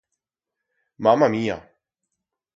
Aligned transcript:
Mama 1.03 1.29
mía! 1.29 1.57